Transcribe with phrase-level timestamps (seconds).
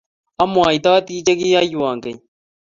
[0.43, 2.19] Amwaitooti che kiyaiywa keny,